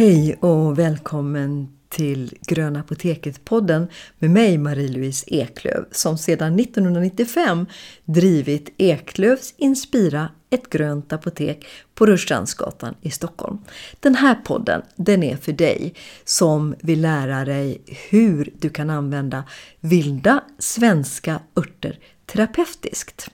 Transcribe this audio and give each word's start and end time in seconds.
Hej 0.00 0.36
och 0.40 0.78
välkommen 0.78 1.68
till 1.88 2.34
Gröna 2.46 2.82
Apoteket-podden 2.82 3.86
med 4.18 4.30
mig 4.30 4.58
Marie-Louise 4.58 5.24
Eklöv 5.26 5.84
som 5.90 6.18
sedan 6.18 6.60
1995 6.60 7.66
drivit 8.04 8.74
Eklövs 8.76 9.54
Inspira, 9.56 10.28
ett 10.50 10.70
grönt 10.70 11.12
apotek 11.12 11.66
på 11.94 12.06
Rörstrandsgatan 12.06 12.94
i 13.00 13.10
Stockholm. 13.10 13.58
Den 14.00 14.14
här 14.14 14.34
podden 14.34 14.82
den 14.96 15.22
är 15.22 15.36
för 15.36 15.52
dig 15.52 15.94
som 16.24 16.74
vill 16.80 17.00
lära 17.00 17.44
dig 17.44 17.82
hur 18.10 18.52
du 18.58 18.70
kan 18.70 18.90
använda 18.90 19.44
vilda 19.80 20.44
svenska 20.58 21.40
örter 21.56 21.98
terapeutiskt. 22.26 23.30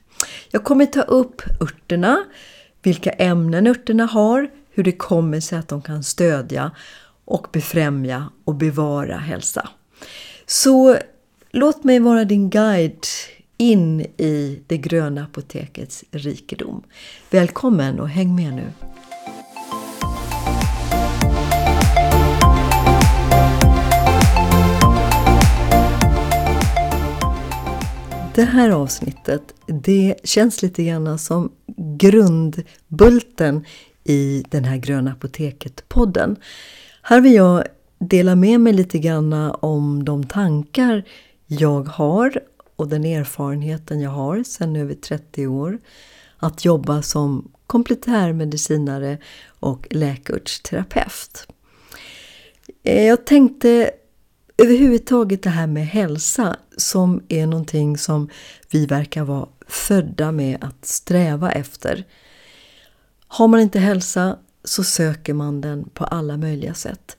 Jag 0.50 0.64
kommer 0.64 0.86
ta 0.86 1.02
upp 1.02 1.42
örterna, 1.60 2.24
vilka 2.82 3.10
ämnen 3.10 3.66
örterna 3.66 4.06
har, 4.06 4.50
hur 4.76 4.82
det 4.82 4.92
kommer 4.92 5.40
sig 5.40 5.58
att 5.58 5.68
de 5.68 5.82
kan 5.82 6.02
stödja 6.04 6.70
och 7.24 7.46
befrämja 7.52 8.30
och 8.44 8.54
bevara 8.54 9.16
hälsa. 9.16 9.68
Så 10.46 10.98
låt 11.50 11.84
mig 11.84 11.98
vara 12.00 12.24
din 12.24 12.50
guide 12.50 13.06
in 13.56 14.00
i 14.00 14.60
det 14.66 14.76
gröna 14.76 15.24
apotekets 15.24 16.04
rikedom. 16.10 16.82
Välkommen 17.30 18.00
och 18.00 18.08
häng 18.08 18.34
med 18.34 18.54
nu! 18.54 18.72
Det 28.34 28.44
här 28.44 28.70
avsnittet 28.70 29.54
det 29.66 30.14
känns 30.24 30.62
lite 30.62 30.84
grann 30.84 31.18
som 31.18 31.52
grundbulten 31.98 33.64
i 34.06 34.44
den 34.50 34.64
här 34.64 34.76
Gröna 34.76 35.12
Apoteket-podden. 35.12 36.36
Här 37.02 37.20
vill 37.20 37.34
jag 37.34 37.64
dela 37.98 38.36
med 38.36 38.60
mig 38.60 38.72
lite 38.72 38.98
grann 38.98 39.32
om 39.60 40.04
de 40.04 40.26
tankar 40.26 41.04
jag 41.46 41.82
har 41.82 42.40
och 42.76 42.88
den 42.88 43.04
erfarenheten 43.04 44.00
jag 44.00 44.10
har 44.10 44.42
sedan 44.42 44.76
över 44.76 44.94
30 44.94 45.46
år 45.46 45.78
att 46.38 46.64
jobba 46.64 47.02
som 47.02 47.52
komplementärmedicinare 47.66 49.18
och 49.46 49.86
läkarterapeut. 49.90 51.46
Eh, 52.82 53.06
jag 53.06 53.26
tänkte 53.26 53.90
överhuvudtaget 54.58 55.42
det 55.42 55.50
här 55.50 55.66
med 55.66 55.86
hälsa 55.86 56.56
som 56.76 57.22
är 57.28 57.46
någonting 57.46 57.98
som 57.98 58.28
vi 58.70 58.86
verkar 58.86 59.24
vara 59.24 59.48
födda 59.68 60.32
med 60.32 60.58
att 60.60 60.86
sträva 60.86 61.52
efter. 61.52 62.04
Har 63.28 63.48
man 63.48 63.60
inte 63.60 63.78
hälsa 63.78 64.36
så 64.64 64.84
söker 64.84 65.34
man 65.34 65.60
den 65.60 65.88
på 65.94 66.04
alla 66.04 66.36
möjliga 66.36 66.74
sätt. 66.74 67.16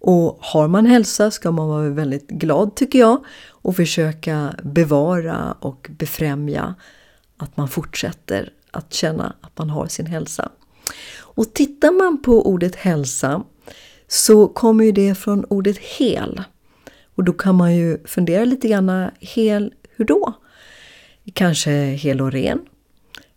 Och 0.00 0.38
har 0.40 0.68
man 0.68 0.86
hälsa 0.86 1.30
ska 1.30 1.50
man 1.50 1.68
vara 1.68 1.88
väldigt 1.88 2.28
glad 2.28 2.74
tycker 2.74 2.98
jag 2.98 3.24
och 3.48 3.76
försöka 3.76 4.54
bevara 4.62 5.52
och 5.60 5.90
befrämja 5.98 6.74
att 7.36 7.56
man 7.56 7.68
fortsätter 7.68 8.52
att 8.70 8.92
känna 8.92 9.36
att 9.40 9.58
man 9.58 9.70
har 9.70 9.86
sin 9.86 10.06
hälsa. 10.06 10.48
Och 11.16 11.54
tittar 11.54 11.92
man 11.92 12.22
på 12.22 12.48
ordet 12.48 12.76
hälsa 12.76 13.42
så 14.08 14.48
kommer 14.48 14.84
ju 14.84 14.92
det 14.92 15.14
från 15.14 15.44
ordet 15.44 15.78
hel. 15.78 16.42
Och 17.14 17.24
då 17.24 17.32
kan 17.32 17.54
man 17.54 17.76
ju 17.76 17.98
fundera 18.04 18.44
lite 18.44 18.68
grann, 18.68 19.10
hel 19.20 19.74
hur 19.96 20.04
då? 20.04 20.32
Kanske 21.32 21.70
hel 21.70 22.20
och 22.20 22.32
ren? 22.32 22.60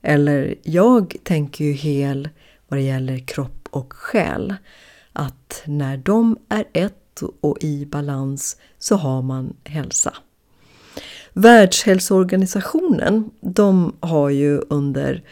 Eller 0.01 0.55
jag 0.63 1.15
tänker 1.23 1.65
ju 1.65 1.71
hel 1.71 2.29
vad 2.67 2.79
det 2.79 2.83
gäller 2.83 3.19
kropp 3.19 3.67
och 3.69 3.93
själ. 3.93 4.55
Att 5.13 5.63
när 5.65 5.97
de 5.97 6.37
är 6.49 6.65
ett 6.73 7.21
och 7.41 7.57
i 7.61 7.85
balans 7.85 8.57
så 8.79 8.95
har 8.95 9.21
man 9.21 9.53
hälsa. 9.63 10.13
Världshälsoorganisationen 11.33 13.31
de 13.41 13.95
har 13.99 14.29
ju 14.29 14.61
under 14.69 15.23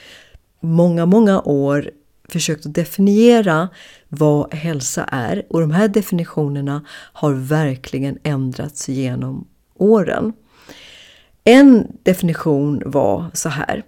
många, 0.60 1.06
många 1.06 1.42
år 1.42 1.92
försökt 2.30 2.66
att 2.66 2.74
definiera 2.74 3.70
vad 4.10 4.54
hälsa 4.54 5.04
är 5.04 5.46
och 5.50 5.62
de 5.62 5.72
här 5.72 5.88
definitionerna 5.88 6.86
har 7.14 7.34
verkligen 7.34 8.18
ändrats 8.24 8.90
genom 8.90 9.48
åren. 9.76 10.34
En 11.44 11.88
definition 12.04 12.84
var 12.86 13.26
så 13.34 13.50
här 13.50 13.84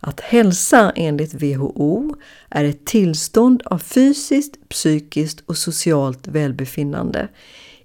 att 0.00 0.20
hälsa 0.20 0.92
enligt 0.96 1.34
WHO 1.34 2.14
är 2.50 2.64
ett 2.64 2.86
tillstånd 2.86 3.62
av 3.64 3.78
fysiskt, 3.78 4.68
psykiskt 4.68 5.40
och 5.46 5.56
socialt 5.56 6.28
välbefinnande, 6.28 7.28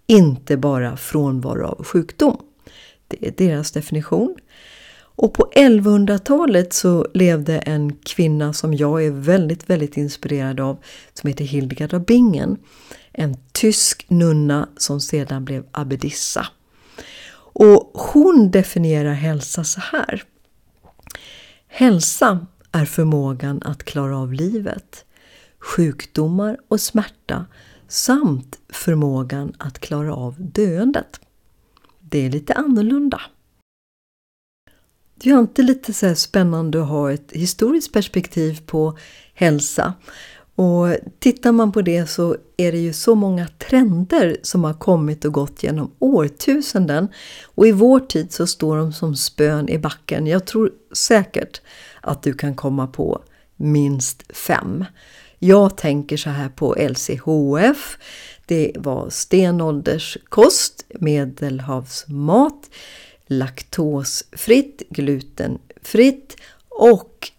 inte 0.07 0.57
bara 0.57 0.97
frånvaro 0.97 1.65
av 1.65 1.83
sjukdom. 1.83 2.37
Det 3.07 3.27
är 3.27 3.31
deras 3.37 3.71
definition. 3.71 4.35
Och 5.15 5.33
på 5.33 5.51
1100-talet 5.55 6.73
så 6.73 7.07
levde 7.13 7.59
en 7.59 7.95
kvinna 7.95 8.53
som 8.53 8.73
jag 8.73 9.05
är 9.05 9.11
väldigt, 9.11 9.69
väldigt 9.69 9.97
inspirerad 9.97 10.59
av 10.59 10.77
som 11.13 11.27
heter 11.27 11.45
Hildegard 11.45 11.93
av 11.93 12.05
Bingen. 12.05 12.57
En 13.11 13.37
tysk 13.51 14.05
nunna 14.07 14.69
som 14.77 15.01
sedan 15.01 15.45
blev 15.45 15.63
abbedissa. 15.71 16.47
Och 17.53 17.91
hon 17.93 18.51
definierar 18.51 19.13
hälsa 19.13 19.63
så 19.63 19.81
här. 19.81 20.23
Hälsa 21.73 22.47
är 22.71 22.85
förmågan 22.85 23.61
att 23.65 23.83
klara 23.83 24.17
av 24.17 24.33
livet, 24.33 25.05
sjukdomar 25.59 26.57
och 26.67 26.81
smärta 26.81 27.45
samt 27.87 28.59
förmågan 28.69 29.53
att 29.57 29.79
klara 29.79 30.15
av 30.15 30.35
döendet. 30.39 31.19
Det 31.99 32.25
är 32.25 32.29
lite 32.29 32.53
annorlunda. 32.53 33.21
Det 35.15 35.29
är 35.29 35.37
alltid 35.37 35.65
lite 35.65 35.93
så 35.93 36.15
spännande 36.15 36.81
att 36.81 36.89
ha 36.89 37.11
ett 37.11 37.31
historiskt 37.31 37.93
perspektiv 37.93 38.61
på 38.65 38.97
hälsa. 39.33 39.93
Och 40.61 40.97
tittar 41.19 41.51
man 41.51 41.71
på 41.71 41.81
det 41.81 42.05
så 42.05 42.37
är 42.57 42.71
det 42.71 42.77
ju 42.77 42.93
så 42.93 43.15
många 43.15 43.47
trender 43.47 44.37
som 44.41 44.63
har 44.63 44.73
kommit 44.73 45.25
och 45.25 45.33
gått 45.33 45.63
genom 45.63 45.91
årtusenden. 45.99 47.07
Och 47.43 47.67
i 47.67 47.71
vår 47.71 47.99
tid 47.99 48.31
så 48.31 48.47
står 48.47 48.77
de 48.77 48.93
som 48.93 49.15
spön 49.15 49.69
i 49.69 49.77
backen. 49.77 50.27
Jag 50.27 50.45
tror 50.45 50.71
säkert 50.91 51.61
att 52.01 52.23
du 52.23 52.33
kan 52.33 52.55
komma 52.55 52.87
på 52.87 53.21
minst 53.55 54.37
fem. 54.37 54.85
Jag 55.39 55.77
tänker 55.77 56.17
så 56.17 56.29
här 56.29 56.49
på 56.49 56.75
LCHF. 56.75 57.97
Det 58.45 58.71
var 58.75 59.09
stenålderskost, 59.09 60.85
medelhavsmat, 60.99 62.69
laktosfritt, 63.27 64.81
glutenfritt 64.89 66.37
och 66.69 67.31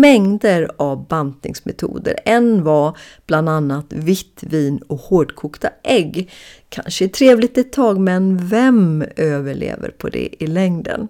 mängder 0.00 0.70
av 0.76 1.06
bantningsmetoder. 1.06 2.18
En 2.24 2.64
var 2.64 2.96
bland 3.26 3.48
annat 3.48 3.86
vitt 3.88 4.42
vin 4.42 4.78
och 4.78 4.98
hårdkokta 4.98 5.70
ägg. 5.82 6.30
Kanske 6.68 7.08
trevligt 7.08 7.58
ett 7.58 7.72
tag 7.72 8.00
men 8.00 8.48
vem 8.48 9.04
överlever 9.16 9.90
på 9.90 10.08
det 10.08 10.42
i 10.42 10.46
längden? 10.46 11.08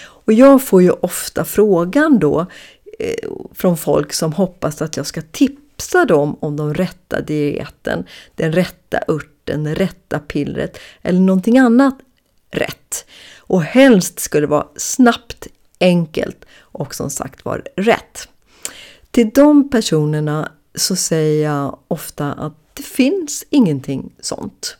Och 0.00 0.32
jag 0.32 0.62
får 0.62 0.82
ju 0.82 0.90
ofta 0.90 1.44
frågan 1.44 2.18
då 2.18 2.46
eh, 2.98 3.30
från 3.54 3.76
folk 3.76 4.12
som 4.12 4.32
hoppas 4.32 4.82
att 4.82 4.96
jag 4.96 5.06
ska 5.06 5.22
tipsa 5.22 6.04
dem 6.04 6.36
om 6.40 6.56
de 6.56 6.74
rätta 6.74 7.20
dieten, 7.20 8.04
den 8.34 8.52
rätta 8.52 8.98
örten, 9.08 9.64
det 9.64 9.74
rätta 9.74 10.18
pillret 10.18 10.78
eller 11.02 11.20
någonting 11.20 11.58
annat 11.58 11.98
rätt. 12.50 13.06
Och 13.38 13.62
helst 13.62 14.18
ska 14.20 14.40
det 14.40 14.46
vara 14.46 14.66
snabbt, 14.76 15.46
enkelt 15.80 16.44
och 16.58 16.94
som 16.94 17.10
sagt 17.10 17.44
var 17.44 17.62
rätt. 17.76 18.28
Till 19.10 19.30
de 19.34 19.70
personerna 19.70 20.52
så 20.74 20.96
säger 20.96 21.44
jag 21.44 21.78
ofta 21.88 22.32
att 22.32 22.54
det 22.74 22.82
finns 22.82 23.44
ingenting 23.50 24.12
sånt. 24.20 24.76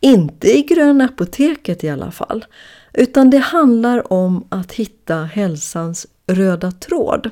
Inte 0.00 0.58
i 0.58 0.62
Gröna 0.62 1.04
Apoteket 1.04 1.84
i 1.84 1.88
alla 1.88 2.10
fall. 2.10 2.44
Utan 2.92 3.30
det 3.30 3.38
handlar 3.38 4.12
om 4.12 4.46
att 4.48 4.72
hitta 4.72 5.24
hälsans 5.24 6.06
röda 6.26 6.72
tråd. 6.72 7.30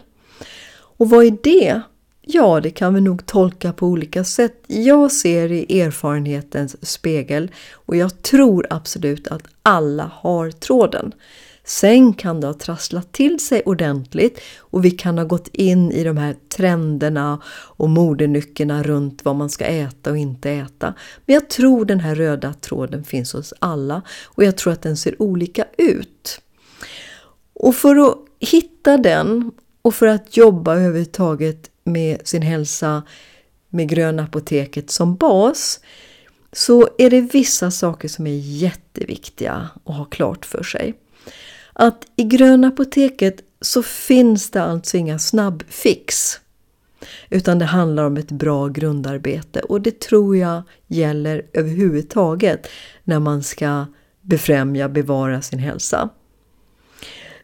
Och 0.99 1.11
vad 1.11 1.25
är 1.25 1.37
det? 1.43 1.81
Ja, 2.23 2.61
det 2.61 2.71
kan 2.71 2.95
vi 2.95 3.01
nog 3.01 3.27
tolka 3.27 3.73
på 3.73 3.87
olika 3.87 4.25
sätt. 4.25 4.65
Jag 4.67 5.13
ser 5.13 5.53
i 5.53 5.81
erfarenhetens 5.81 6.89
spegel 6.89 7.51
och 7.73 7.97
jag 7.97 8.23
tror 8.23 8.67
absolut 8.71 9.29
att 9.29 9.43
alla 9.63 10.11
har 10.15 10.51
tråden. 10.51 11.15
Sen 11.69 12.15
kan 12.15 12.41
det 12.41 12.47
ha 12.47 12.55
trasslat 12.55 13.13
till 13.13 13.41
sig 13.41 13.63
ordentligt 13.67 14.41
och 14.59 14.85
vi 14.85 14.91
kan 14.91 15.19
ha 15.19 15.25
gått 15.25 15.49
in 15.53 15.93
i 15.93 16.05
de 16.05 16.17
här 16.17 16.37
trenderna 16.49 17.43
och 17.49 17.91
modenyckerna 17.91 18.83
runt 18.83 19.25
vad 19.25 19.37
man 19.37 19.51
ska 19.51 19.65
äta 19.65 20.11
och 20.11 20.19
inte 20.19 20.51
äta. 20.51 20.95
Men 21.27 21.35
jag 21.35 21.51
tror 21.51 21.85
den 21.85 22.01
här 22.01 22.15
röda 22.15 22.55
tråden 22.55 23.05
finns 23.05 23.33
hos 23.33 23.55
alla 23.59 24.03
och 24.25 24.45
jag 24.45 24.57
tror 24.57 24.73
att 24.73 24.83
den 24.83 24.97
ser 24.97 25.23
olika 25.23 25.65
ut. 25.79 26.41
Och 27.53 27.75
för 27.75 27.97
att 27.97 28.17
hitta 28.41 28.97
den 28.97 29.53
och 29.83 29.95
för 29.95 30.07
att 30.07 30.37
jobba 30.37 30.75
överhuvudtaget 30.75 31.71
med 31.85 32.29
sin 32.29 32.43
hälsa 32.43 33.03
med 33.69 33.89
grönapoteket 33.89 34.91
som 34.91 35.17
bas 35.17 35.81
så 36.53 36.89
är 36.99 37.11
det 37.11 37.21
vissa 37.21 37.71
saker 37.71 38.09
som 38.09 38.27
är 38.27 38.39
jätteviktiga 38.39 39.69
att 39.85 39.95
ha 39.95 40.05
klart 40.05 40.47
för 40.47 40.63
sig. 40.63 40.95
Att 41.79 42.07
i 42.17 42.25
Gröna 42.25 42.69
Apoteket 42.69 43.41
så 43.61 43.83
finns 43.83 44.51
det 44.51 44.63
alltså 44.63 44.97
inga 44.97 45.19
snabbfix. 45.19 46.41
Utan 47.31 47.59
det 47.59 47.65
handlar 47.65 48.05
om 48.05 48.17
ett 48.17 48.31
bra 48.31 48.69
grundarbete 48.69 49.61
och 49.61 49.81
det 49.81 50.01
tror 50.01 50.37
jag 50.37 50.63
gäller 50.87 51.43
överhuvudtaget 51.53 52.69
när 53.05 53.19
man 53.19 53.43
ska 53.43 53.87
befrämja, 54.21 54.89
bevara 54.89 55.43
sin 55.43 55.59
hälsa. 55.59 56.09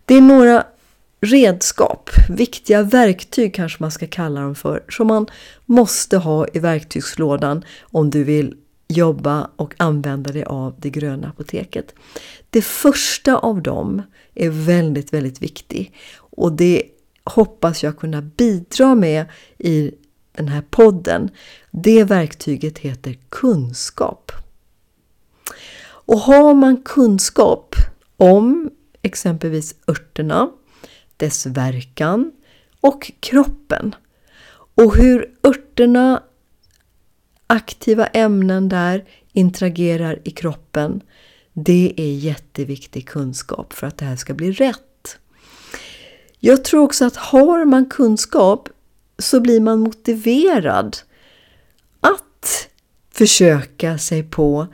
Det 0.05 0.15
är 0.15 0.21
några 0.21 0.67
redskap, 1.21 2.11
viktiga 2.29 2.83
verktyg 2.83 3.55
kanske 3.55 3.83
man 3.83 3.91
ska 3.91 4.07
kalla 4.07 4.41
dem 4.41 4.55
för, 4.55 4.85
som 4.89 5.07
man 5.07 5.27
måste 5.67 6.17
ha 6.17 6.47
i 6.53 6.59
verktygslådan 6.59 7.65
om 7.83 8.11
du 8.11 8.25
vill 8.25 8.55
jobba 8.89 9.51
och 9.57 9.75
använda 9.77 10.33
dig 10.33 10.45
av 10.45 10.75
det 10.79 10.91
gröna 10.91 11.29
apoteket. 11.29 11.95
Det 12.53 12.63
första 12.63 13.37
av 13.37 13.63
dem 13.63 14.03
är 14.35 14.51
väldigt, 14.51 15.13
väldigt 15.13 15.43
viktig 15.43 15.95
och 16.17 16.53
det 16.53 16.83
hoppas 17.25 17.83
jag 17.83 17.99
kunna 17.99 18.23
bidra 18.23 18.95
med 18.95 19.27
i 19.59 19.93
den 20.33 20.49
här 20.49 20.63
podden. 20.71 21.31
Det 21.71 22.05
verktyget 22.05 22.79
heter 22.79 23.19
kunskap. 23.29 24.33
Och 25.83 26.19
har 26.19 26.55
man 26.55 26.83
kunskap 26.83 27.75
om 28.17 28.71
exempelvis 29.03 29.75
örterna, 29.87 30.51
dess 31.17 31.47
verkan 31.47 32.33
och 32.81 33.13
kroppen 33.21 33.95
och 34.75 34.97
hur 34.97 35.31
örterna, 35.43 36.23
aktiva 37.47 38.07
ämnen 38.07 38.69
där 38.69 39.05
interagerar 39.33 40.19
i 40.25 40.31
kroppen. 40.31 41.03
Det 41.53 41.95
är 41.97 42.15
jätteviktig 42.15 43.09
kunskap 43.09 43.73
för 43.73 43.87
att 43.87 43.99
det 43.99 44.05
här 44.05 44.17
ska 44.17 44.35
bli 44.35 44.53
rätt. 44.53 45.19
Jag 46.39 46.65
tror 46.65 46.83
också 46.83 47.05
att 47.05 47.17
har 47.17 47.65
man 47.65 47.87
kunskap 47.87 48.69
så 49.19 49.41
blir 49.41 49.61
man 49.61 49.81
motiverad 49.81 50.97
att 52.01 52.69
försöka 53.11 53.99
sig 53.99 54.23
på 54.23 54.67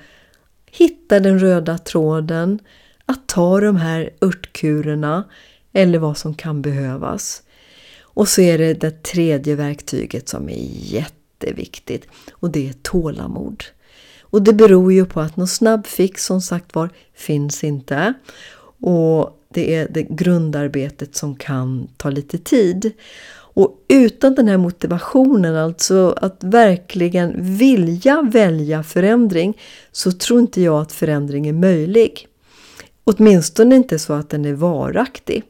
hitta 0.66 1.20
den 1.20 1.38
röda 1.38 1.78
tråden, 1.78 2.58
att 3.04 3.28
ta 3.28 3.60
de 3.60 3.76
här 3.76 4.10
örtkurerna 4.20 5.24
eller 5.72 5.98
vad 5.98 6.19
som 6.19 6.34
kan 6.34 6.62
behövas. 6.62 7.42
Och 8.00 8.28
så 8.28 8.40
är 8.40 8.58
det 8.58 8.74
det 8.74 9.02
tredje 9.02 9.54
verktyget 9.54 10.28
som 10.28 10.48
är 10.48 10.69
jätteviktigt 10.70 12.08
och 12.32 12.50
det 12.50 12.69
är 12.69 12.72
tålamod. 12.72 13.64
Och 14.30 14.42
det 14.42 14.52
beror 14.52 14.92
ju 14.92 15.04
på 15.04 15.20
att 15.20 15.36
någon 15.36 15.48
snabb 15.48 15.86
fix 15.86 16.25
som 16.25 16.40
sagt 16.40 16.75
var 16.75 16.90
finns 17.14 17.64
inte. 17.64 18.14
Och 18.80 19.44
det 19.54 19.75
är 19.75 19.88
det 19.90 20.02
grundarbetet 20.02 21.16
som 21.16 21.36
kan 21.36 21.88
ta 21.96 22.10
lite 22.10 22.38
tid. 22.38 22.92
Och 23.30 23.84
utan 23.88 24.34
den 24.34 24.48
här 24.48 24.56
motivationen, 24.56 25.56
alltså 25.56 26.14
att 26.20 26.44
verkligen 26.44 27.56
vilja 27.56 28.22
välja 28.22 28.82
förändring, 28.82 29.58
så 29.92 30.12
tror 30.12 30.40
inte 30.40 30.60
jag 30.62 30.81
att 30.81 30.92
förändring 30.92 31.46
är 31.46 31.52
möjlig. 31.52 32.28
Åtminstone 33.04 33.76
inte 33.76 33.98
så 33.98 34.12
att 34.12 34.31
den 34.31 34.44
är 34.44 34.52
varaktig. 34.52 35.42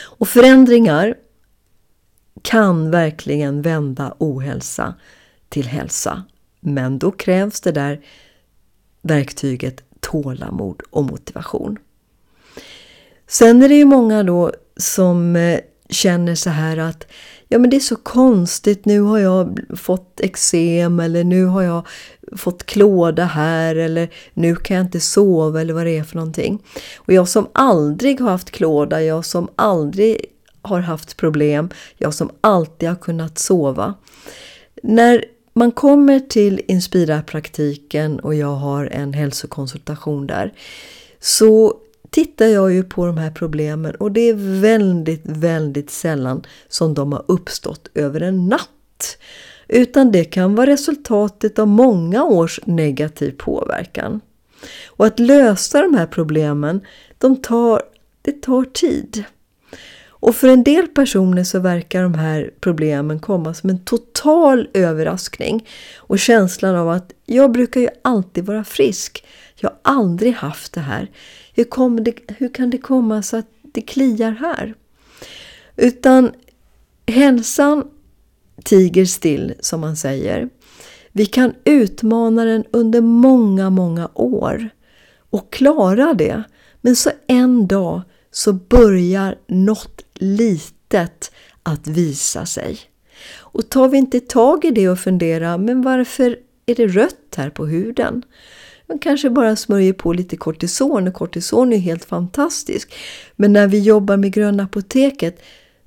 Och 0.00 0.28
förändringar 0.28 1.14
kan 2.42 2.90
verkligen 2.90 3.62
vända 3.62 4.14
ohälsa 4.18 4.94
till 5.48 5.66
hälsa. 5.66 6.24
Men 6.64 6.98
då 6.98 7.10
krävs 7.10 7.60
det 7.60 7.72
där 7.72 8.00
verktyget 9.02 9.82
tålamod 10.00 10.82
och 10.90 11.04
motivation. 11.04 11.78
Sen 13.26 13.62
är 13.62 13.68
det 13.68 13.74
ju 13.74 13.84
många 13.84 14.22
då 14.22 14.52
som 14.76 15.36
eh, 15.36 15.60
känner 15.88 16.34
så 16.34 16.50
här 16.50 16.76
att 16.76 17.06
ja 17.48 17.58
men 17.58 17.70
det 17.70 17.76
är 17.76 17.80
så 17.80 17.96
konstigt, 17.96 18.84
nu 18.84 19.00
har 19.00 19.18
jag 19.18 19.60
fått 19.76 20.20
eksem 20.20 21.00
eller 21.00 21.24
nu 21.24 21.44
har 21.44 21.62
jag 21.62 21.86
fått 22.36 22.64
klåda 22.64 23.24
här 23.24 23.76
eller 23.76 24.10
nu 24.34 24.56
kan 24.56 24.76
jag 24.76 24.86
inte 24.86 25.00
sova 25.00 25.60
eller 25.60 25.74
vad 25.74 25.86
det 25.86 25.98
är 25.98 26.04
för 26.04 26.16
någonting. 26.16 26.62
Och 26.96 27.12
jag 27.12 27.28
som 27.28 27.48
aldrig 27.52 28.20
har 28.20 28.30
haft 28.30 28.50
klåda, 28.50 29.02
jag 29.02 29.24
som 29.24 29.48
aldrig 29.56 30.24
har 30.62 30.80
haft 30.80 31.16
problem, 31.16 31.68
jag 31.96 32.14
som 32.14 32.30
alltid 32.40 32.88
har 32.88 32.96
kunnat 32.96 33.38
sova. 33.38 33.94
När 34.82 35.24
man 35.52 35.72
kommer 35.72 36.20
till 36.20 36.60
Inspira-praktiken 36.68 38.20
och 38.20 38.34
jag 38.34 38.54
har 38.54 38.86
en 38.86 39.12
hälsokonsultation 39.12 40.26
där 40.26 40.52
så 41.20 41.74
tittar 42.10 42.46
jag 42.46 42.72
ju 42.72 42.84
på 42.84 43.06
de 43.06 43.18
här 43.18 43.30
problemen 43.30 43.94
och 43.94 44.12
det 44.12 44.20
är 44.20 44.60
väldigt, 44.60 45.22
väldigt 45.24 45.90
sällan 45.90 46.42
som 46.68 46.94
de 46.94 47.12
har 47.12 47.24
uppstått 47.28 47.88
över 47.94 48.20
en 48.20 48.48
natt. 48.48 49.18
Utan 49.68 50.12
det 50.12 50.24
kan 50.24 50.54
vara 50.54 50.66
resultatet 50.66 51.58
av 51.58 51.68
många 51.68 52.24
års 52.24 52.60
negativ 52.64 53.30
påverkan. 53.38 54.20
Och 54.86 55.06
att 55.06 55.18
lösa 55.18 55.82
de 55.82 55.94
här 55.94 56.06
problemen, 56.06 56.80
de 57.18 57.36
tar, 57.36 57.82
det 58.22 58.42
tar 58.42 58.64
tid. 58.64 59.24
Och 60.22 60.36
för 60.36 60.48
en 60.48 60.64
del 60.64 60.88
personer 60.88 61.44
så 61.44 61.58
verkar 61.58 62.02
de 62.02 62.14
här 62.14 62.50
problemen 62.60 63.20
komma 63.20 63.54
som 63.54 63.70
en 63.70 63.84
total 63.84 64.68
överraskning. 64.74 65.68
Och 65.96 66.18
känslan 66.18 66.76
av 66.76 66.90
att 66.90 67.12
jag 67.26 67.52
brukar 67.52 67.80
ju 67.80 67.88
alltid 68.02 68.44
vara 68.44 68.64
frisk. 68.64 69.24
Jag 69.60 69.70
har 69.70 69.78
aldrig 69.82 70.34
haft 70.34 70.72
det 70.72 70.80
här. 70.80 71.10
Hur, 71.54 72.00
det, 72.00 72.14
hur 72.38 72.54
kan 72.54 72.70
det 72.70 72.78
komma 72.78 73.22
så 73.22 73.36
att 73.36 73.46
det 73.62 73.80
kliar 73.80 74.30
här? 74.30 74.74
Utan 75.76 76.32
hälsan 77.06 77.84
tiger 78.64 79.04
still, 79.04 79.54
som 79.60 79.80
man 79.80 79.96
säger. 79.96 80.48
Vi 81.12 81.26
kan 81.26 81.54
utmana 81.64 82.44
den 82.44 82.64
under 82.70 83.00
många, 83.00 83.70
många 83.70 84.10
år 84.14 84.68
och 85.30 85.52
klara 85.52 86.14
det. 86.14 86.42
Men 86.80 86.96
så 86.96 87.10
en 87.26 87.66
dag 87.66 88.02
så 88.30 88.52
börjar 88.52 89.38
något 89.46 90.02
litet 90.22 91.32
att 91.62 91.86
visa 91.86 92.46
sig. 92.46 92.78
Och 93.38 93.68
tar 93.68 93.88
vi 93.88 93.98
inte 93.98 94.20
tag 94.20 94.64
i 94.64 94.70
det 94.70 94.88
och 94.88 94.98
funderar, 94.98 95.58
men 95.58 95.82
varför 95.82 96.38
är 96.66 96.74
det 96.74 96.86
rött 96.86 97.34
här 97.36 97.50
på 97.50 97.66
huden? 97.66 98.22
Man 98.86 98.98
kanske 98.98 99.30
bara 99.30 99.56
smörjer 99.56 99.92
på 99.92 100.12
lite 100.12 100.36
kortison 100.36 101.08
och 101.08 101.14
kortison 101.14 101.72
är 101.72 101.78
helt 101.78 102.04
fantastiskt. 102.04 102.92
Men 103.36 103.52
när 103.52 103.66
vi 103.66 103.80
jobbar 103.80 104.16
med 104.16 104.32
gröna 104.32 104.62
apoteket 104.62 105.42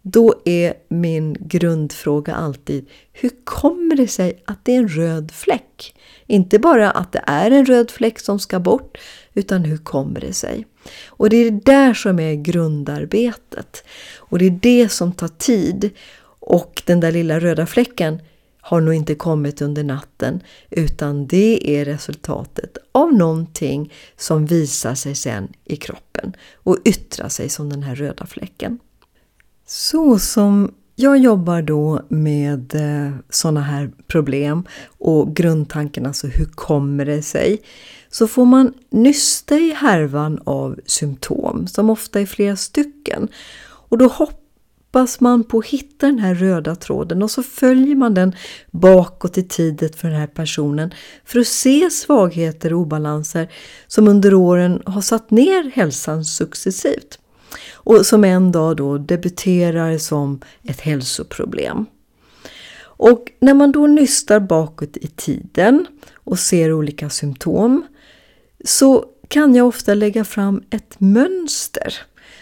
då 0.08 0.42
är 0.46 0.74
min 0.88 1.38
grundfråga 1.40 2.36
alltid 2.36 2.90
hur 3.14 3.32
kommer 3.44 3.96
det 3.96 4.08
sig 4.08 4.44
att 4.46 4.66
det 4.66 4.76
är 4.76 4.78
en 4.78 4.88
röd 4.88 5.32
fläck? 5.32 5.96
Inte 6.28 6.60
bara 6.60 6.92
att 6.92 7.12
det 7.12 7.24
är 7.28 7.52
en 7.52 7.66
röd 7.66 7.92
fläck 7.92 8.20
som 8.20 8.40
ska 8.40 8.60
bort 8.60 8.98
utan 9.34 9.66
hur 9.66 9.78
kommer 9.78 10.20
det 10.20 10.34
sig? 10.34 10.66
Och 11.08 11.30
det 11.30 11.38
är 11.38 11.52
det 11.52 11.66
där 11.66 11.94
som 11.94 12.20
är 12.20 12.34
grundarbetet. 12.34 13.84
Och 14.18 14.40
det 14.40 14.46
är 14.46 14.60
det 14.62 14.90
som 14.90 15.12
tar 15.12 15.28
tid. 15.28 15.90
Och 16.40 16.82
den 16.86 17.00
där 17.00 17.12
lilla 17.12 17.40
röda 17.40 17.66
fläcken 17.66 18.22
har 18.62 18.82
nog 18.82 18.94
inte 18.94 19.16
kommit 19.16 19.62
under 19.62 19.84
natten 19.84 20.44
utan 20.70 21.28
det 21.28 21.70
är 21.70 21.86
resultatet 21.86 22.78
av 22.92 23.14
någonting 23.14 23.94
som 24.18 24.46
visar 24.46 24.96
sig 24.96 25.16
sen 25.16 25.54
i 25.64 25.76
kroppen 25.76 26.36
och 26.56 26.78
yttrar 26.86 27.30
sig 27.30 27.50
som 27.50 27.70
den 27.70 27.84
här 27.84 27.96
röda 27.96 28.26
fläcken. 28.26 28.80
Så 29.68 30.20
som 30.20 30.74
jag 30.96 31.18
jobbar 31.18 31.62
då 31.62 32.02
med 32.10 32.76
eh, 32.76 33.14
sådana 33.30 33.62
här 33.62 33.92
problem 34.08 34.64
och 34.98 35.36
grundtanken 35.36 36.06
alltså 36.06 36.28
hur 36.28 36.46
kommer 36.46 37.06
det 37.06 37.22
sig? 37.22 37.62
Så 38.10 38.28
får 38.28 38.46
man 38.46 38.74
nysta 38.90 39.56
i 39.56 39.74
härvan 39.74 40.40
av 40.44 40.80
symptom 40.86 41.68
som 41.68 41.90
ofta 41.90 42.22
är 42.22 42.26
flera 42.26 42.56
stycken 42.56 43.28
och 43.66 43.98
då 43.98 44.08
hoppas 44.08 45.20
man 45.20 45.44
på 45.44 45.60
att 45.60 45.66
hitta 45.66 46.06
den 46.06 46.20
här 46.20 46.36
röda 46.36 46.76
tråden 46.76 47.24
och 47.24 47.32
så 47.32 47.44
följer 47.44 47.96
man 47.96 48.14
den 48.14 48.36
bakåt 48.72 49.38
i 49.38 49.44
tiden 49.44 49.90
för 49.96 50.08
den 50.08 50.20
här 50.20 50.28
personen 50.28 50.94
för 51.26 51.40
att 51.40 51.48
se 51.48 51.90
svagheter 51.90 52.74
och 52.74 52.80
obalanser 52.80 53.52
som 53.88 54.08
under 54.08 54.34
åren 54.34 54.82
har 54.86 55.02
satt 55.02 55.32
ner 55.32 55.72
hälsan 55.76 56.26
successivt 56.26 57.20
och 57.86 58.06
som 58.06 58.24
en 58.24 58.52
dag 58.52 58.78
då 58.78 58.98
debuterar 58.98 59.98
som 59.98 60.42
ett 60.64 60.80
hälsoproblem. 60.80 61.86
Och 62.98 63.32
när 63.40 63.54
man 63.54 63.72
då 63.72 63.88
nystar 63.88 64.40
bakåt 64.40 64.98
i 64.98 65.08
tiden 65.08 65.86
och 66.14 66.40
ser 66.40 66.74
olika 66.74 67.10
symptom 67.10 67.86
så 68.66 69.06
kan 69.28 69.56
jag 69.56 69.68
ofta 69.68 69.94
lägga 69.94 70.26
fram 70.26 70.64
ett 70.70 71.00
mönster 71.00 71.94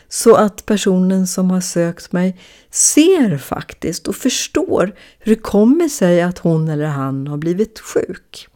Så 0.07 0.35
att 0.35 0.65
personen 0.65 1.27
som 1.27 1.51
har 1.51 1.61
sökt 1.61 2.11
mig 2.11 2.39
ser 2.71 3.37
faktiskt 3.37 4.07
och 4.07 4.15
förstår 4.15 4.95
hur 5.19 5.35
det 5.35 5.41
kommer 5.41 5.87
sig 5.87 6.21
att 6.21 6.37
hon 6.37 6.69
eller 6.69 6.85
han 6.85 7.27
har 7.27 7.37
blivit 7.37 7.79
sjuk. 7.79 8.47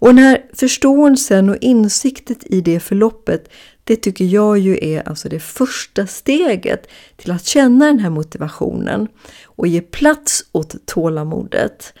Och 0.00 0.08
den 0.08 0.18
här 0.18 0.44
förståelsen 0.54 1.50
och 1.50 1.56
insikten 1.60 2.36
i 2.42 2.60
det 2.60 2.80
förloppet 2.80 3.50
det 3.88 3.96
tycker 3.96 4.24
jag 4.24 4.58
ju 4.58 4.78
är 4.82 5.08
alltså 5.08 5.28
det 5.28 5.40
första 5.40 6.06
steget 6.06 6.88
till 7.16 7.30
att 7.30 7.46
känna 7.46 7.86
den 7.86 7.98
här 7.98 8.10
motivationen 8.10 9.08
och 9.44 9.66
ge 9.66 9.80
plats 9.80 10.44
åt 10.52 10.86
tålamodet 10.86 11.94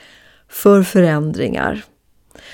för 0.48 0.82
förändringar. 0.82 1.84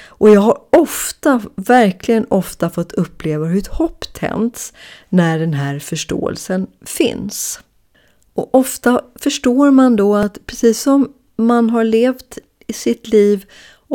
Och 0.06 0.30
jag 0.30 0.40
har 0.40 0.58
ofta, 0.70 1.42
verkligen 1.54 2.26
ofta 2.28 2.70
fått 2.70 2.92
uppleva 2.92 3.46
hur 3.46 3.58
ett 3.58 3.66
hopp 3.66 4.04
tänds 4.14 4.72
när 5.08 5.38
den 5.38 5.54
här 5.54 5.78
förståelsen 5.78 6.66
finns. 6.86 7.60
Och 8.34 8.54
ofta 8.54 9.00
förstår 9.14 9.70
man 9.70 9.96
då 9.96 10.14
att 10.14 10.46
precis 10.46 10.80
som 10.80 11.12
man 11.36 11.70
har 11.70 11.84
levt 11.84 12.38
i 12.66 12.72
sitt 12.72 13.08
liv 13.08 13.44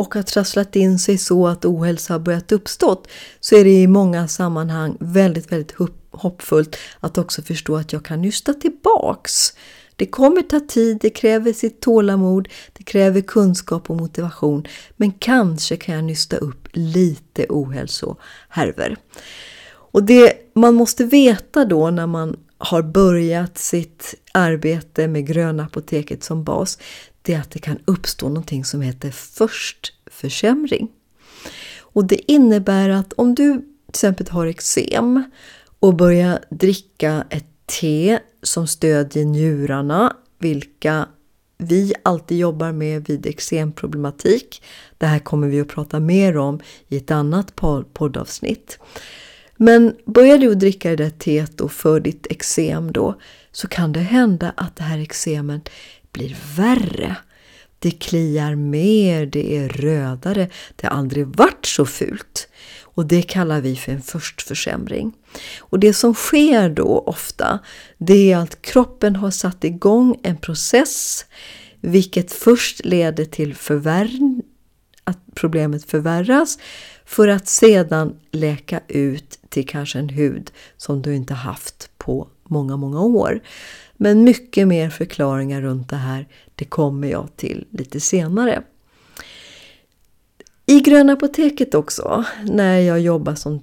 och 0.00 0.14
har 0.14 0.22
trasslat 0.22 0.76
in 0.76 0.98
sig 0.98 1.18
så 1.18 1.46
att 1.46 1.64
ohälsa 1.64 2.14
har 2.14 2.18
börjat 2.18 2.52
uppstått 2.52 3.08
så 3.40 3.56
är 3.56 3.64
det 3.64 3.70
i 3.82 3.86
många 3.86 4.28
sammanhang 4.28 4.96
väldigt, 5.00 5.52
väldigt 5.52 5.74
hoppfullt 6.10 6.76
att 7.00 7.18
också 7.18 7.42
förstå 7.42 7.76
att 7.76 7.92
jag 7.92 8.04
kan 8.04 8.22
nysta 8.22 8.54
tillbaks. 8.54 9.52
Det 9.96 10.06
kommer 10.06 10.42
ta 10.42 10.60
tid, 10.60 10.98
det 11.00 11.10
kräver 11.10 11.52
sitt 11.52 11.80
tålamod, 11.80 12.48
det 12.72 12.84
kräver 12.84 13.20
kunskap 13.20 13.90
och 13.90 13.96
motivation 13.96 14.66
men 14.96 15.12
kanske 15.12 15.76
kan 15.76 15.94
jag 15.94 16.04
nysta 16.04 16.36
upp 16.36 16.68
lite 16.72 17.46
ohälsohärvor. 17.48 18.96
Och 19.92 20.02
det 20.02 20.32
man 20.54 20.74
måste 20.74 21.04
veta 21.04 21.64
då 21.64 21.90
när 21.90 22.06
man 22.06 22.36
har 22.60 22.82
börjat 22.82 23.58
sitt 23.58 24.14
arbete 24.32 25.08
med 25.08 25.26
Gröna 25.26 25.64
Apoteket 25.64 26.24
som 26.24 26.44
bas, 26.44 26.78
det 27.22 27.34
är 27.34 27.40
att 27.40 27.50
det 27.50 27.58
kan 27.58 27.78
uppstå 27.84 28.28
någonting 28.28 28.64
som 28.64 28.80
heter 28.80 29.10
förstförsämring. 29.10 30.88
Och 31.78 32.04
det 32.04 32.32
innebär 32.32 32.88
att 32.88 33.12
om 33.12 33.34
du 33.34 33.52
till 33.52 33.64
exempel 33.88 34.28
har 34.30 34.46
eksem 34.46 35.30
och 35.80 35.94
börjar 35.94 36.44
dricka 36.50 37.24
ett 37.30 37.46
te 37.66 38.18
som 38.42 38.66
stödjer 38.66 39.24
njurarna, 39.24 40.16
vilka 40.38 41.08
vi 41.58 41.92
alltid 42.02 42.38
jobbar 42.38 42.72
med 42.72 43.06
vid 43.08 43.26
eksemproblematik. 43.26 44.62
Det 44.98 45.06
här 45.06 45.18
kommer 45.18 45.48
vi 45.48 45.60
att 45.60 45.68
prata 45.68 46.00
mer 46.00 46.36
om 46.36 46.60
i 46.88 46.96
ett 46.96 47.10
annat 47.10 47.56
poddavsnitt. 47.92 48.78
Men 49.62 49.96
börjar 50.06 50.38
du 50.38 50.54
dricka 50.54 50.90
det 50.90 50.96
där 50.96 51.10
teet 51.10 51.58
då 51.58 51.68
för 51.68 52.00
ditt 52.00 52.26
eksem 52.30 52.92
då 52.92 53.20
så 53.52 53.68
kan 53.68 53.92
det 53.92 54.00
hända 54.00 54.52
att 54.56 54.76
det 54.76 54.82
här 54.82 54.98
eksemet 54.98 55.68
blir 56.12 56.36
värre. 56.56 57.16
Det 57.78 57.90
kliar 57.90 58.54
mer, 58.54 59.26
det 59.26 59.56
är 59.56 59.68
rödare, 59.68 60.48
det 60.76 60.86
har 60.86 60.96
aldrig 60.96 61.26
varit 61.26 61.66
så 61.66 61.86
fult. 61.86 62.48
Och 62.82 63.06
det 63.06 63.22
kallar 63.22 63.60
vi 63.60 63.76
för 63.76 63.92
en 63.92 64.02
förstförsämring. 64.02 65.12
Och 65.58 65.80
det 65.80 65.94
som 65.94 66.14
sker 66.14 66.68
då 66.70 66.98
ofta, 67.06 67.58
det 67.98 68.32
är 68.32 68.36
att 68.36 68.62
kroppen 68.62 69.16
har 69.16 69.30
satt 69.30 69.64
igång 69.64 70.20
en 70.22 70.36
process 70.36 71.24
vilket 71.80 72.32
först 72.32 72.84
leder 72.84 73.24
till 73.24 73.54
förvärr 73.54 74.40
att 75.04 75.18
problemet 75.34 75.84
förvärras 75.84 76.58
för 77.10 77.28
att 77.28 77.48
sedan 77.48 78.16
läka 78.30 78.80
ut 78.88 79.38
till 79.48 79.68
kanske 79.68 79.98
en 79.98 80.08
hud 80.08 80.50
som 80.76 81.02
du 81.02 81.14
inte 81.14 81.34
haft 81.34 81.90
på 81.98 82.28
många, 82.44 82.76
många 82.76 83.00
år. 83.00 83.40
Men 83.96 84.24
mycket 84.24 84.68
mer 84.68 84.90
förklaringar 84.90 85.60
runt 85.60 85.88
det 85.88 85.96
här, 85.96 86.28
det 86.54 86.64
kommer 86.64 87.08
jag 87.08 87.36
till 87.36 87.66
lite 87.70 88.00
senare. 88.00 88.62
I 90.66 90.80
Gröna 90.80 91.12
Apoteket 91.12 91.74
också, 91.74 92.24
när 92.44 92.78
jag 92.78 93.00
jobbar 93.00 93.34
som 93.34 93.60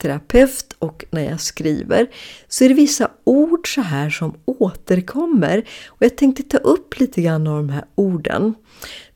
terapeut 0.00 0.76
och 0.78 1.04
när 1.10 1.30
jag 1.30 1.40
skriver 1.40 2.06
så 2.48 2.64
är 2.64 2.68
det 2.68 2.74
vissa 2.74 3.10
ord 3.24 3.74
så 3.74 3.80
här 3.80 4.10
som 4.10 4.34
återkommer 4.44 5.68
och 5.88 6.02
jag 6.02 6.16
tänkte 6.16 6.42
ta 6.42 6.58
upp 6.58 7.00
lite 7.00 7.22
grann 7.22 7.46
av 7.46 7.56
de 7.56 7.68
här 7.68 7.84
orden. 7.94 8.54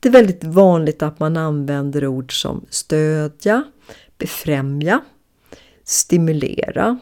Det 0.00 0.08
är 0.08 0.12
väldigt 0.12 0.44
vanligt 0.44 1.02
att 1.02 1.20
man 1.20 1.36
använder 1.36 2.06
ord 2.06 2.40
som 2.40 2.66
stödja, 2.70 3.64
befrämja, 4.18 5.00
stimulera, 5.84 6.98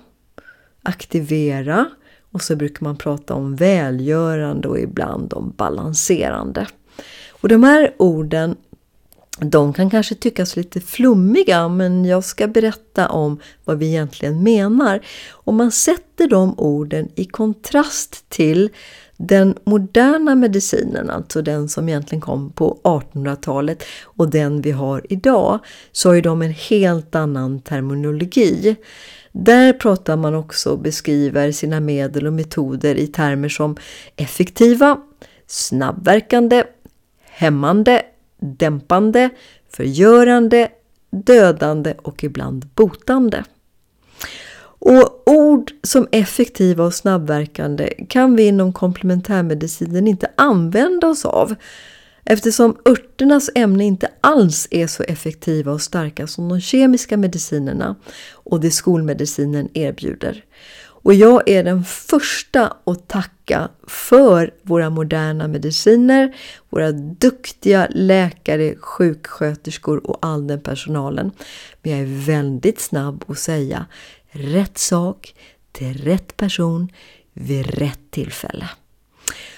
aktivera 0.82 1.90
och 2.32 2.42
så 2.42 2.56
brukar 2.56 2.84
man 2.84 2.96
prata 2.96 3.34
om 3.34 3.56
välgörande 3.56 4.68
och 4.68 4.78
ibland 4.78 5.34
om 5.34 5.54
balanserande. 5.56 6.66
Och 7.30 7.48
de 7.48 7.62
här 7.62 7.94
orden 7.98 8.56
de 9.44 9.72
kan 9.72 9.90
kanske 9.90 10.14
tyckas 10.14 10.56
lite 10.56 10.80
flummiga 10.80 11.68
men 11.68 12.04
jag 12.04 12.24
ska 12.24 12.46
berätta 12.48 13.08
om 13.08 13.40
vad 13.64 13.78
vi 13.78 13.86
egentligen 13.86 14.42
menar. 14.42 15.00
Om 15.30 15.56
man 15.56 15.72
sätter 15.72 16.28
de 16.28 16.58
orden 16.58 17.08
i 17.14 17.24
kontrast 17.24 18.28
till 18.28 18.70
den 19.16 19.58
moderna 19.64 20.34
medicinen, 20.34 21.10
alltså 21.10 21.42
den 21.42 21.68
som 21.68 21.88
egentligen 21.88 22.20
kom 22.20 22.52
på 22.52 22.80
1800-talet 22.84 23.84
och 24.04 24.30
den 24.30 24.60
vi 24.60 24.70
har 24.70 25.06
idag, 25.08 25.58
så 25.92 26.08
har 26.08 26.14
ju 26.14 26.20
de 26.20 26.42
en 26.42 26.52
helt 26.52 27.14
annan 27.14 27.60
terminologi. 27.60 28.76
Där 29.32 29.72
pratar 29.72 30.16
man 30.16 30.34
också 30.34 30.70
och 30.70 30.78
beskriver 30.78 31.52
sina 31.52 31.80
medel 31.80 32.26
och 32.26 32.32
metoder 32.32 32.94
i 32.94 33.06
termer 33.06 33.48
som 33.48 33.76
effektiva, 34.16 35.00
snabbverkande, 35.46 36.64
hämmande, 37.22 38.02
dämpande, 38.42 39.30
förgörande, 39.70 40.68
dödande 41.10 41.94
och 42.02 42.24
ibland 42.24 42.66
botande. 42.74 43.44
Och 44.84 45.22
ord 45.30 45.72
som 45.82 46.08
effektiva 46.12 46.84
och 46.84 46.94
snabbverkande 46.94 47.94
kan 48.08 48.36
vi 48.36 48.42
inom 48.42 48.72
komplementärmedicinen 48.72 50.08
inte 50.08 50.30
använda 50.36 51.08
oss 51.08 51.24
av 51.24 51.54
eftersom 52.24 52.76
örternas 52.84 53.50
ämne 53.54 53.84
inte 53.84 54.08
alls 54.20 54.68
är 54.70 54.86
så 54.86 55.02
effektiva 55.02 55.72
och 55.72 55.82
starka 55.82 56.26
som 56.26 56.48
de 56.48 56.60
kemiska 56.60 57.16
medicinerna 57.16 57.96
och 58.32 58.60
det 58.60 58.70
skolmedicinen 58.70 59.68
erbjuder. 59.74 60.44
Och 61.02 61.14
jag 61.14 61.48
är 61.48 61.64
den 61.64 61.84
första 61.84 62.76
att 62.84 63.08
tacka 63.08 63.68
för 63.86 64.54
våra 64.62 64.90
moderna 64.90 65.48
mediciner, 65.48 66.36
våra 66.70 66.92
duktiga 66.92 67.88
läkare, 67.90 68.76
sjuksköterskor 68.76 70.06
och 70.06 70.18
all 70.22 70.46
den 70.46 70.60
personalen. 70.60 71.30
Men 71.82 71.92
jag 71.92 72.00
är 72.00 72.26
väldigt 72.26 72.80
snabb 72.80 73.24
att 73.28 73.38
säga 73.38 73.86
rätt 74.30 74.78
sak 74.78 75.34
till 75.72 76.04
rätt 76.04 76.36
person 76.36 76.88
vid 77.32 77.66
rätt 77.66 78.10
tillfälle. 78.10 78.68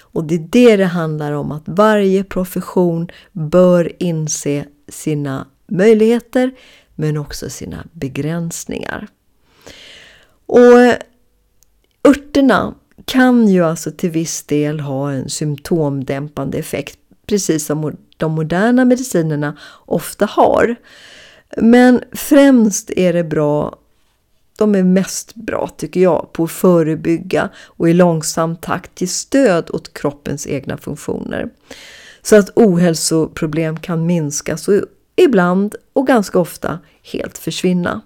Och 0.01 0.25
det 0.25 0.35
är 0.35 0.49
det 0.51 0.77
det 0.77 0.85
handlar 0.85 1.33
om, 1.33 1.53
att 1.53 1.63
varje 1.67 2.25
profession 2.25 3.09
bör 3.33 3.93
inse 3.99 4.65
sina 4.89 5.47
möjligheter 5.67 6.53
men 6.95 7.17
också 7.17 7.51
sina 7.51 7.87
begränsningar. 7.93 9.09
Och 10.47 10.95
Örterna 12.05 12.75
kan 13.05 13.49
ju 13.49 13.65
alltså 13.65 13.91
till 13.91 14.11
viss 14.11 14.43
del 14.43 14.81
ha 14.81 15.13
en 15.13 15.29
symptomdämpande 15.29 16.59
effekt, 16.59 16.99
precis 17.27 17.67
som 17.67 17.97
de 18.17 18.33
moderna 18.33 18.85
medicinerna 18.85 19.57
ofta 19.87 20.27
har. 20.27 20.77
Men 21.57 22.01
främst 22.13 22.91
är 22.91 23.13
det 23.13 23.25
bra, 23.25 23.79
de 24.59 24.75
är 24.75 24.83
mest 24.83 25.35
bra 25.35 25.71
tycker 25.77 26.01
jag, 26.01 26.33
på 26.33 26.45
att 26.45 26.51
förebygga 26.51 27.49
och 27.67 27.89
i 27.89 27.93
långsam 27.93 28.57
takt 28.57 29.01
ge 29.01 29.07
stöd 29.07 29.71
åt 29.71 29.95
kroppens 29.95 30.47
egna 30.47 30.77
funktioner. 30.77 31.49
Så 32.23 32.37
att 32.37 32.51
ohälsoproblem 32.57 33.77
kan 33.77 34.07
minskas 34.07 34.69
och 34.69 34.75
ibland 35.17 35.77
och 35.93 36.07
ganska 36.07 36.39
ofta 36.39 36.79
helt 37.13 37.39
försvinna. 37.39 38.01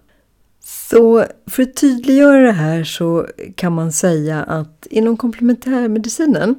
Så 0.68 1.24
för 1.46 1.62
att 1.62 1.76
tydliggöra 1.76 2.42
det 2.42 2.52
här 2.52 2.84
så 2.84 3.26
kan 3.54 3.72
man 3.72 3.92
säga 3.92 4.42
att 4.42 4.86
inom 4.90 5.16
komplementärmedicinen 5.16 6.54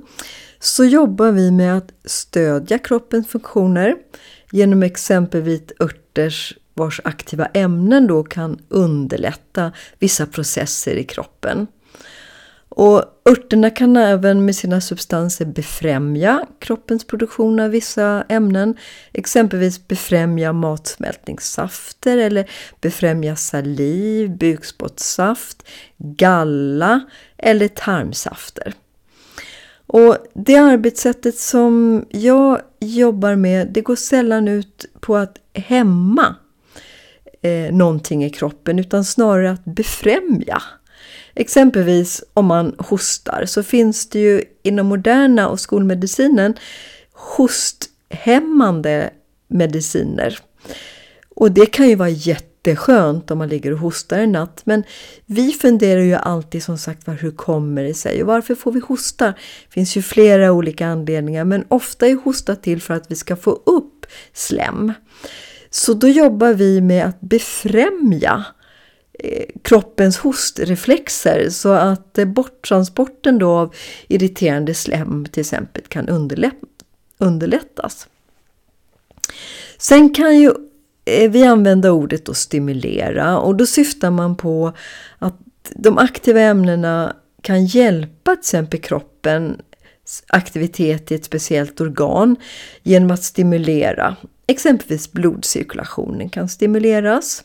så 0.60 0.86
jobbar 0.86 1.32
vi 1.32 1.52
med 1.52 1.78
att 1.78 1.92
stödja 2.06 2.80
kroppens 2.80 3.28
funktioner 3.28 3.96
genom 4.52 4.84
exempelvis 4.84 5.62
örters 5.80 6.58
vars 6.74 7.02
aktiva 7.04 7.46
ämnen 7.46 8.08
då 8.08 8.24
kan 8.24 8.60
underlätta 8.70 9.72
vissa 10.00 10.26
processer 10.26 10.96
i 10.96 11.04
kroppen. 11.04 11.68
Och 12.70 13.04
örterna 13.26 13.70
kan 13.70 13.98
även 13.98 14.46
med 14.46 14.56
sina 14.56 14.82
substanser 14.82 15.46
befrämja 15.46 16.46
kroppens 16.60 17.08
produktion 17.08 17.60
av 17.60 17.70
vissa 17.70 18.24
ämnen. 18.30 18.78
Exempelvis 19.14 19.88
befrämja 19.88 20.54
matsmältningssafter 20.54 22.18
eller 22.18 22.50
befrämja 22.82 23.36
saliv, 23.36 24.38
bukspottssaft, 24.38 25.68
galla 25.98 27.02
eller 27.38 27.68
tarmsafter. 27.68 28.74
Och 29.88 30.18
det 30.34 30.56
arbetssättet 30.56 31.38
som 31.38 32.06
jag 32.10 32.62
jobbar 32.80 33.36
med 33.36 33.68
det 33.68 33.82
går 33.82 33.96
sällan 33.96 34.48
ut 34.48 34.86
på 35.00 35.18
att 35.18 35.38
hämma 35.54 36.36
eh, 37.42 37.74
någonting 37.74 38.26
i 38.26 38.30
kroppen 38.30 38.80
utan 38.80 39.06
snarare 39.06 39.52
att 39.52 39.66
befrämja. 39.66 40.62
Exempelvis 41.40 42.24
om 42.34 42.46
man 42.46 42.76
hostar 42.78 43.46
så 43.46 43.64
finns 43.64 44.10
det 44.10 44.20
ju 44.20 44.44
inom 44.64 44.88
moderna 44.88 45.50
och 45.50 45.60
skolmedicinen 45.60 46.54
hosthämmande 47.12 49.10
mediciner. 49.48 50.40
Och 51.36 51.52
det 51.52 51.66
kan 51.66 51.90
ju 51.90 51.96
vara 51.96 52.10
jätteskönt 52.10 53.32
om 53.32 53.38
man 53.38 53.50
ligger 53.50 53.74
och 53.74 53.80
hostar 53.80 54.20
en 54.20 54.32
natt. 54.32 54.62
Men 54.64 54.84
vi 55.26 55.52
funderar 55.52 56.02
ju 56.02 56.16
alltid 56.16 56.64
som 56.64 56.78
sagt 56.78 57.08
var 57.08 57.14
hur 57.14 57.32
kommer 57.32 57.84
det 57.84 57.94
sig 57.94 58.22
och 58.22 58.28
varför 58.28 58.56
får 58.56 58.72
vi 58.72 58.80
hosta? 58.80 59.26
Det 59.28 59.74
finns 59.74 59.98
ju 59.98 60.02
flera 60.02 60.52
olika 60.52 60.88
anledningar 60.88 61.46
men 61.46 61.66
ofta 61.68 62.08
är 62.08 62.16
hosta 62.16 62.56
till 62.56 62.82
för 62.82 62.94
att 62.94 63.12
vi 63.12 63.16
ska 63.16 63.36
få 63.36 63.52
upp 63.52 64.06
slem. 64.34 64.94
Så 65.70 65.94
då 65.94 66.08
jobbar 66.08 66.54
vi 66.54 66.82
med 66.82 67.06
att 67.06 67.22
befrämja 67.22 68.46
Eh, 69.24 69.46
kroppens 69.62 70.18
hostreflexer 70.18 71.50
så 71.50 71.70
att 71.70 72.18
eh, 72.18 72.26
borttransporten 72.26 73.40
då 73.40 73.50
av 73.52 73.76
irriterande 74.08 74.74
slem 74.74 75.26
till 75.26 75.42
exempel 75.42 75.84
kan 75.88 76.10
underlättas. 77.18 78.08
Sen 79.78 80.14
kan 80.14 80.38
ju 80.38 80.52
eh, 81.06 81.32
vi 81.32 81.44
använda 81.44 81.92
ordet 81.92 82.30
att 82.30 82.38
stimulera 82.38 83.40
och 83.40 83.56
då 83.56 83.66
syftar 83.66 84.12
man 84.12 84.36
på 84.36 84.74
att 85.20 85.38
de 85.76 85.98
aktiva 85.98 86.40
ämnena 86.40 87.16
kan 87.42 87.66
hjälpa 87.66 88.32
till 88.32 88.40
exempel 88.40 88.80
kroppen 88.80 89.62
aktivitet 90.28 91.12
i 91.12 91.16
ett 91.16 91.26
speciellt 91.26 91.82
organ 91.82 92.36
genom 92.84 93.12
att 93.12 93.24
stimulera 93.24 94.16
Exempelvis 94.50 95.12
blodcirkulationen 95.12 96.30
kan 96.30 96.50
stimuleras. 96.50 97.44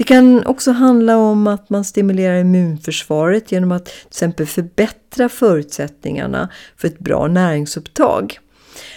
Det 0.00 0.04
kan 0.04 0.46
också 0.46 0.72
handla 0.72 1.16
om 1.16 1.46
att 1.46 1.70
man 1.70 1.84
stimulerar 1.84 2.38
immunförsvaret 2.38 3.52
genom 3.52 3.72
att 3.72 3.84
till 3.84 4.06
exempel 4.06 4.46
förbättra 4.46 5.28
förutsättningarna 5.28 6.48
för 6.76 6.88
ett 6.88 6.98
bra 6.98 7.26
näringsupptag. 7.26 8.38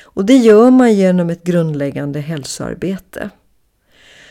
Och 0.04 0.26
det 0.26 0.38
gör 0.38 0.72
man 0.72 0.94
genom 0.94 1.30
ett 1.30 1.44
grundläggande 1.44 2.20
hälsoarbete. 2.20 3.30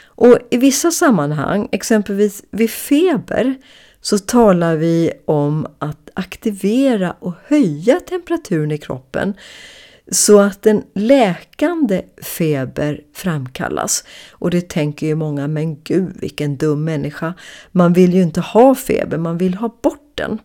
Och 0.05 0.39
I 0.51 0.57
vissa 0.57 0.91
sammanhang, 0.91 1.69
exempelvis 1.73 2.45
vid 2.51 2.71
feber, 2.71 3.55
så 4.01 4.19
talar 4.19 4.77
vi 4.77 5.13
om 5.25 5.67
att 5.79 6.11
aktivera 6.15 7.17
och 7.19 7.35
höja 7.47 8.01
temperaturen 8.01 8.73
i 8.73 8.79
kroppen 8.79 9.35
så 10.11 10.41
att 10.41 10.67
en 10.67 10.85
läkande 10.95 12.03
feber 12.23 13.01
framkallas. 13.15 14.05
Och 14.31 14.51
det 14.51 14.69
tänker 14.69 15.07
ju 15.07 15.15
många, 15.15 15.49
men 15.49 15.83
gud 15.83 16.17
vilken 16.21 16.57
dum 16.57 16.85
människa. 16.85 17.35
Man 17.73 17.93
vill 17.93 18.15
ju 18.15 18.23
inte 18.23 18.41
ha 18.41 18.75
feber, 18.75 19.19
man 19.19 19.39
vill 19.39 19.55
ha 19.55 19.77
bort 19.83 20.13
den. 20.15 20.39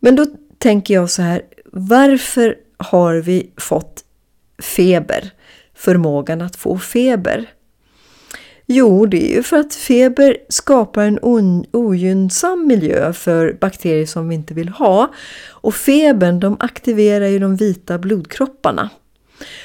Men 0.00 0.16
då 0.16 0.26
tänker 0.58 0.94
jag 0.94 1.10
så 1.10 1.22
här, 1.22 1.42
varför 1.72 2.56
har 2.76 3.14
vi 3.14 3.50
fått 3.56 4.04
feber? 4.62 5.30
Förmågan 5.74 6.42
att 6.42 6.56
få 6.56 6.78
feber. 6.78 7.50
Jo, 8.66 9.06
det 9.06 9.30
är 9.30 9.36
ju 9.36 9.42
för 9.42 9.56
att 9.56 9.74
feber 9.74 10.36
skapar 10.48 11.04
en 11.04 11.18
ogynnsam 11.72 12.66
miljö 12.66 13.12
för 13.12 13.52
bakterier 13.60 14.06
som 14.06 14.28
vi 14.28 14.34
inte 14.34 14.54
vill 14.54 14.68
ha. 14.68 15.12
Och 15.50 15.74
febern 15.74 16.40
de 16.40 16.56
aktiverar 16.60 17.26
ju 17.26 17.38
de 17.38 17.56
vita 17.56 17.98
blodkropparna. 17.98 18.90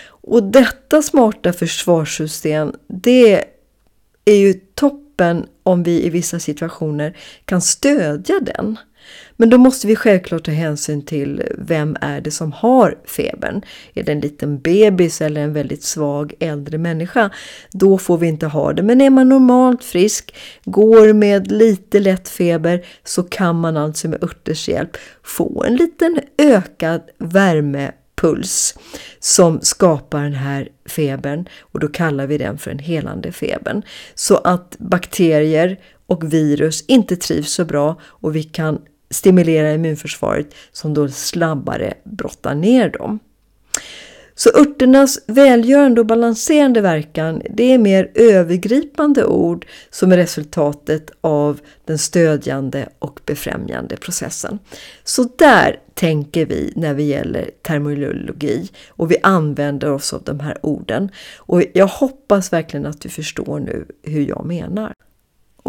Och 0.07 0.43
detta 0.43 1.01
smarta 1.01 1.53
försvarssystem 1.53 2.73
det 2.87 3.43
är 4.25 4.35
ju 4.35 4.53
toppen 4.53 5.45
om 5.63 5.83
vi 5.83 6.05
i 6.05 6.09
vissa 6.09 6.39
situationer 6.39 7.17
kan 7.45 7.61
stödja 7.61 8.39
den. 8.39 8.77
Men 9.37 9.49
då 9.49 9.57
måste 9.57 9.87
vi 9.87 9.95
självklart 9.95 10.43
ta 10.43 10.51
hänsyn 10.51 11.05
till 11.05 11.43
vem 11.57 11.97
är 12.01 12.21
det 12.21 12.31
som 12.31 12.51
har 12.51 12.97
febern. 13.05 13.61
Är 13.93 14.03
det 14.03 14.11
en 14.11 14.19
liten 14.19 14.59
bebis 14.59 15.21
eller 15.21 15.41
en 15.41 15.53
väldigt 15.53 15.83
svag 15.83 16.33
äldre 16.39 16.77
människa? 16.77 17.29
Då 17.71 17.97
får 17.97 18.17
vi 18.17 18.27
inte 18.27 18.47
ha 18.47 18.73
det. 18.73 18.83
Men 18.83 19.01
är 19.01 19.09
man 19.09 19.29
normalt 19.29 19.83
frisk, 19.83 20.35
går 20.65 21.13
med 21.13 21.51
lite 21.51 21.99
lätt 21.99 22.29
feber 22.29 22.85
så 23.03 23.23
kan 23.23 23.59
man 23.59 23.77
alltså 23.77 24.07
med 24.07 24.23
örters 24.23 24.69
hjälp 24.69 24.97
få 25.23 25.63
en 25.63 25.75
liten 25.75 26.19
ökad 26.37 27.01
värmepuls 27.17 28.75
som 29.19 29.61
skapar 29.61 30.23
den 30.23 30.33
här 30.33 30.69
febern 30.85 31.45
och 31.61 31.79
då 31.79 31.87
kallar 31.87 32.27
vi 32.27 32.37
den 32.37 32.57
för 32.57 32.71
en 32.71 32.79
helande 32.79 33.31
febern. 33.31 33.81
Så 34.15 34.35
att 34.35 34.75
bakterier 34.79 35.77
och 36.09 36.33
virus 36.33 36.83
inte 36.87 37.15
trivs 37.15 37.53
så 37.53 37.65
bra 37.65 37.95
och 38.03 38.35
vi 38.35 38.43
kan 38.43 38.81
stimulera 39.11 39.73
immunförsvaret 39.73 40.55
som 40.71 40.93
då 40.93 41.09
snabbare 41.09 41.93
brottar 42.03 42.55
ner 42.55 42.89
dem. 42.89 43.19
Så 44.35 44.49
örternas 44.49 45.19
välgörande 45.27 46.01
och 46.01 46.07
balanserande 46.07 46.81
verkan 46.81 47.41
det 47.49 47.73
är 47.73 47.77
mer 47.77 48.11
övergripande 48.15 49.25
ord 49.25 49.65
som 49.89 50.11
är 50.11 50.17
resultatet 50.17 51.11
av 51.21 51.59
den 51.85 51.97
stödjande 51.97 52.89
och 52.99 53.19
befrämjande 53.25 53.97
processen. 53.97 54.59
Så 55.03 55.29
där 55.37 55.79
tänker 55.93 56.45
vi 56.45 56.73
när 56.75 56.93
vi 56.93 57.03
gäller 57.03 57.51
terminologi 57.61 58.69
och 58.89 59.11
vi 59.11 59.17
använder 59.23 59.91
oss 59.91 60.13
av 60.13 60.23
de 60.23 60.39
här 60.39 60.65
orden. 60.65 61.09
Och 61.37 61.63
jag 61.73 61.87
hoppas 61.87 62.53
verkligen 62.53 62.85
att 62.85 63.01
du 63.01 63.09
förstår 63.09 63.59
nu 63.59 63.85
hur 64.03 64.27
jag 64.27 64.45
menar. 64.45 64.93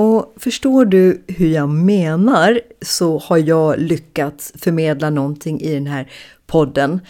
Och 0.01 0.35
förstår 0.37 0.85
du 0.85 1.25
hur 1.29 1.49
jag 1.49 1.69
menar 1.69 2.61
så 2.83 3.19
har 3.19 3.39
jag 3.39 3.79
lyckats 3.79 4.53
förmedla 4.57 5.11
någonting 5.11 5.61
i 5.61 5.75
den 5.75 5.87
här 5.87 6.11
podden. 6.47 7.01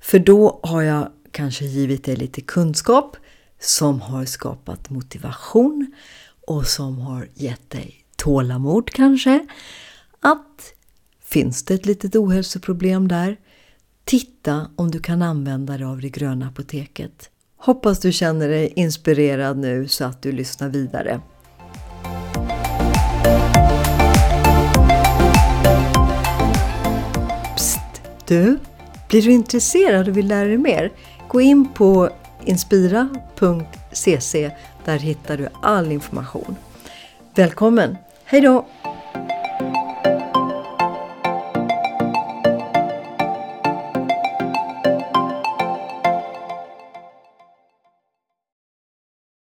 För 0.00 0.18
då 0.18 0.60
har 0.62 0.82
jag 0.82 1.08
kanske 1.30 1.64
givit 1.64 2.04
dig 2.04 2.16
lite 2.16 2.40
kunskap 2.40 3.16
som 3.60 4.00
har 4.00 4.24
skapat 4.24 4.90
motivation 4.90 5.92
och 6.46 6.66
som 6.66 6.98
har 6.98 7.28
gett 7.34 7.70
dig 7.70 8.04
tålamod 8.16 8.90
kanske. 8.90 9.46
Att 10.20 10.72
finns 11.24 11.64
det 11.64 11.74
ett 11.74 11.86
litet 11.86 12.16
ohälsoproblem 12.16 13.08
där? 13.08 13.36
Titta 14.04 14.70
om 14.76 14.90
du 14.90 15.00
kan 15.00 15.22
använda 15.22 15.76
dig 15.78 15.86
av 15.86 16.00
det 16.00 16.08
gröna 16.08 16.46
apoteket. 16.46 17.30
Hoppas 17.56 18.00
du 18.00 18.12
känner 18.12 18.48
dig 18.48 18.72
inspirerad 18.76 19.58
nu 19.58 19.88
så 19.88 20.04
att 20.04 20.22
du 20.22 20.32
lyssnar 20.32 20.68
vidare. 20.68 21.20
Du, 28.26 28.58
blir 29.08 29.22
du 29.22 29.32
intresserad 29.32 30.08
och 30.08 30.16
vill 30.16 30.28
lära 30.28 30.48
dig 30.48 30.58
mer? 30.58 30.92
Gå 31.28 31.40
in 31.40 31.68
på 31.68 32.10
inspira.cc. 32.44 34.50
Där 34.84 34.98
hittar 34.98 35.36
du 35.36 35.48
all 35.62 35.92
information. 35.92 36.56
Välkommen! 37.34 37.96
Hej 38.24 38.40
då! 38.40 38.66